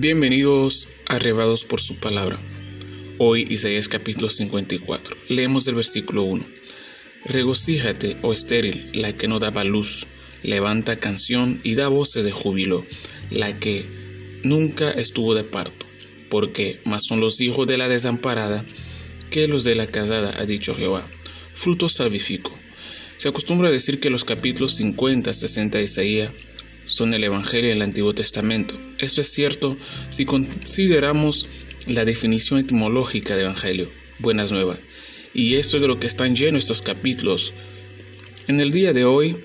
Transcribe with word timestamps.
Bienvenidos 0.00 0.86
arrebados 1.06 1.64
por 1.64 1.80
su 1.80 1.98
palabra. 1.98 2.38
Hoy 3.18 3.48
Isaías 3.50 3.88
capítulo 3.88 4.30
54. 4.30 5.16
Leemos 5.28 5.66
el 5.66 5.74
versículo 5.74 6.22
1. 6.22 6.44
Regocíjate, 7.24 8.16
oh 8.22 8.32
estéril, 8.32 8.90
la 8.92 9.12
que 9.14 9.26
no 9.26 9.40
daba 9.40 9.64
luz, 9.64 10.06
levanta 10.44 11.00
canción 11.00 11.58
y 11.64 11.74
da 11.74 11.88
voces 11.88 12.22
de 12.22 12.30
júbilo, 12.30 12.86
la 13.32 13.58
que 13.58 14.38
nunca 14.44 14.88
estuvo 14.92 15.34
de 15.34 15.42
parto, 15.42 15.84
porque 16.30 16.80
más 16.84 17.04
son 17.04 17.18
los 17.18 17.40
hijos 17.40 17.66
de 17.66 17.78
la 17.78 17.88
desamparada 17.88 18.64
que 19.30 19.48
los 19.48 19.64
de 19.64 19.74
la 19.74 19.88
casada, 19.88 20.32
ha 20.38 20.46
dicho 20.46 20.76
Jehová. 20.76 21.04
Fruto 21.54 21.88
salvífico. 21.88 22.56
Se 23.16 23.26
acostumbra 23.26 23.66
a 23.66 23.72
decir 23.72 23.98
que 23.98 24.10
los 24.10 24.24
capítulos 24.24 24.76
50, 24.76 25.34
60 25.34 25.78
de 25.78 25.84
Isaías 25.84 26.30
son 26.88 27.14
el 27.14 27.22
Evangelio 27.22 27.70
del 27.70 27.82
Antiguo 27.82 28.14
Testamento. 28.14 28.74
Esto 28.98 29.20
es 29.20 29.28
cierto 29.28 29.76
si 30.08 30.24
consideramos 30.24 31.46
la 31.86 32.04
definición 32.04 32.58
etimológica 32.58 33.36
de 33.36 33.42
Evangelio, 33.42 33.90
buenas 34.18 34.50
nuevas. 34.50 34.80
Y 35.34 35.54
esto 35.54 35.76
es 35.76 35.82
de 35.82 35.88
lo 35.88 36.00
que 36.00 36.06
están 36.06 36.34
llenos 36.34 36.64
estos 36.64 36.82
capítulos. 36.82 37.52
En 38.48 38.60
el 38.60 38.72
día 38.72 38.92
de 38.92 39.04
hoy, 39.04 39.44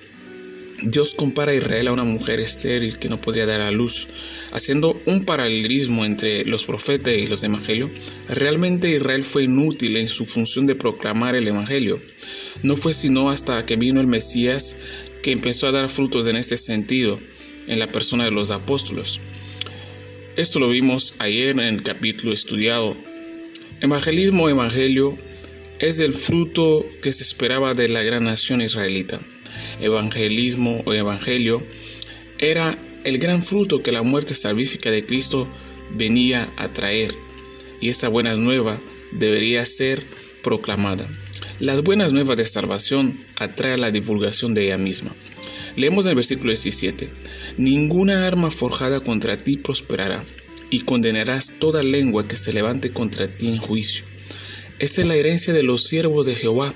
Dios 0.86 1.16
compara 1.16 1.54
a 1.54 1.56
Israel 1.56 1.88
a 1.88 1.94
una 1.94 2.04
mujer 2.04 2.42
estéril 2.42 3.00
que 3.00 3.08
no 3.08 3.22
podría 3.22 3.46
dar 3.46 3.62
a 3.62 3.72
luz, 3.72 4.08
haciendo 4.52 5.02
un 5.06 5.24
paralelismo 5.24 6.04
entre 6.04 6.46
los 6.46 6.66
profetas 6.66 7.14
y 7.14 7.26
los 7.28 7.42
evangelios. 7.44 7.92
Realmente 8.28 8.94
Israel 8.94 9.24
fue 9.24 9.44
inútil 9.44 9.96
en 9.96 10.10
su 10.10 10.26
función 10.26 10.68
de 10.68 10.76
proclamar 10.76 11.36
el 11.36 11.48
evangelio. 11.48 12.02
No 12.64 12.76
fue 12.76 12.94
sino 12.94 13.30
hasta 13.30 13.66
que 13.66 13.78
vino 13.78 14.02
el 14.02 14.08
Mesías 14.08 14.76
que 15.22 15.32
empezó 15.32 15.68
a 15.68 15.72
dar 15.72 15.88
frutos 15.88 16.28
en 16.28 16.36
este 16.36 16.58
sentido 16.58 17.18
en 17.68 17.80
la 17.80 17.92
persona 17.92 18.26
de 18.26 18.32
los 18.32 18.52
apóstoles. 18.52 19.22
Esto 20.36 20.60
lo 20.60 20.68
vimos 20.68 21.16
ayer 21.20 21.52
en 21.52 21.60
el 21.60 21.84
capítulo 21.84 22.34
estudiado. 22.34 22.98
Evangelismo 23.80 24.50
evangelio 24.50 25.18
es 25.80 26.00
el 26.00 26.14
fruto 26.14 26.86
que 27.02 27.14
se 27.14 27.24
esperaba 27.24 27.74
de 27.74 27.88
la 27.88 28.04
gran 28.04 28.26
nación 28.26 28.62
israelita. 28.62 29.22
Evangelismo 29.80 30.82
o 30.86 30.94
evangelio 30.94 31.64
era 32.40 32.78
el 33.04 33.18
gran 33.18 33.42
fruto 33.42 33.84
que 33.84 33.92
la 33.92 34.04
muerte 34.04 34.34
salvífica 34.34 34.92
de 34.92 35.06
Cristo 35.06 35.48
venía 35.96 36.52
a 36.58 36.72
traer. 36.72 37.14
Y 37.82 37.90
esta 37.90 38.08
buena 38.08 38.36
nueva 38.36 38.80
debería 39.12 39.66
ser 39.66 40.04
proclamada. 40.42 41.10
Las 41.60 41.84
buenas 41.84 42.14
nuevas 42.14 42.38
de 42.38 42.46
salvación 42.46 43.24
atraen 43.36 43.82
la 43.82 43.92
divulgación 43.92 44.54
de 44.54 44.66
ella 44.66 44.78
misma. 44.78 45.16
Leemos 45.76 46.06
el 46.06 46.16
versículo 46.16 46.50
17. 46.52 47.10
Ninguna 47.58 48.28
arma 48.28 48.52
forjada 48.52 49.00
contra 49.02 49.38
ti 49.38 49.58
prosperará, 49.58 50.24
y 50.74 50.82
condenarás 50.82 51.60
toda 51.60 51.84
lengua 51.84 52.28
que 52.28 52.36
se 52.36 52.52
levante 52.52 52.92
contra 52.92 53.28
ti 53.28 53.48
en 53.48 53.58
juicio. 53.60 54.06
Esta 54.80 55.02
es 55.02 55.08
la 55.08 55.16
herencia 55.16 55.54
de 55.54 55.62
los 55.62 55.84
siervos 55.84 56.26
de 56.26 56.34
Jehová, 56.34 56.74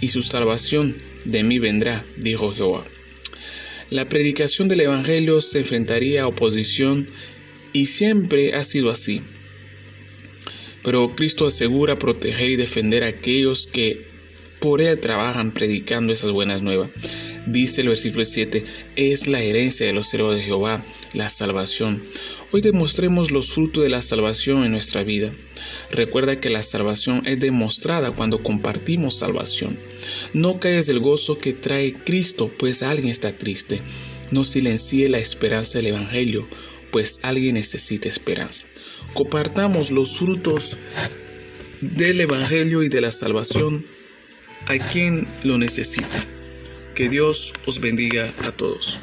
y 0.00 0.08
su 0.08 0.22
salvación 0.22 0.96
de 1.24 1.42
mí 1.42 1.58
vendrá, 1.58 2.04
dijo 2.16 2.52
Jehová. 2.52 2.84
La 3.90 4.08
predicación 4.08 4.68
del 4.68 4.82
Evangelio 4.82 5.40
se 5.40 5.60
enfrentaría 5.60 6.22
a 6.22 6.26
oposición 6.26 7.06
y 7.72 7.86
siempre 7.86 8.54
ha 8.54 8.64
sido 8.64 8.90
así. 8.90 9.22
Pero 10.82 11.14
Cristo 11.16 11.46
asegura 11.46 11.98
proteger 11.98 12.50
y 12.50 12.56
defender 12.56 13.02
a 13.02 13.08
aquellos 13.08 13.66
que 13.66 14.06
por 14.60 14.82
él 14.82 15.00
trabajan 15.00 15.52
predicando 15.52 16.12
esas 16.12 16.32
buenas 16.32 16.62
nuevas. 16.62 16.90
Dice 17.48 17.80
el 17.80 17.88
versículo 17.88 18.26
7, 18.26 18.62
es 18.96 19.26
la 19.26 19.40
herencia 19.40 19.86
de 19.86 19.94
los 19.94 20.08
siervos 20.08 20.36
de 20.36 20.42
Jehová, 20.42 20.82
la 21.14 21.30
salvación. 21.30 22.04
Hoy 22.52 22.60
demostremos 22.60 23.30
los 23.30 23.52
frutos 23.52 23.82
de 23.82 23.88
la 23.88 24.02
salvación 24.02 24.64
en 24.64 24.72
nuestra 24.72 25.02
vida. 25.02 25.32
Recuerda 25.90 26.40
que 26.40 26.50
la 26.50 26.62
salvación 26.62 27.22
es 27.24 27.40
demostrada 27.40 28.10
cuando 28.10 28.42
compartimos 28.42 29.16
salvación. 29.16 29.78
No 30.34 30.60
caigas 30.60 30.88
del 30.88 31.00
gozo 31.00 31.38
que 31.38 31.54
trae 31.54 31.94
Cristo, 31.94 32.52
pues 32.58 32.82
alguien 32.82 33.08
está 33.08 33.32
triste. 33.32 33.80
No 34.30 34.44
silencie 34.44 35.08
la 35.08 35.18
esperanza 35.18 35.78
del 35.78 35.86
Evangelio, 35.86 36.46
pues 36.90 37.20
alguien 37.22 37.54
necesita 37.54 38.10
esperanza. 38.10 38.66
Compartamos 39.14 39.90
los 39.90 40.18
frutos 40.18 40.76
del 41.80 42.20
Evangelio 42.20 42.82
y 42.82 42.90
de 42.90 43.00
la 43.00 43.10
salvación 43.10 43.86
a 44.66 44.76
quien 44.76 45.26
lo 45.44 45.56
necesita. 45.56 46.37
Que 46.98 47.08
Dios 47.08 47.52
os 47.64 47.78
bendiga 47.78 48.34
a 48.42 48.50
todos. 48.50 48.98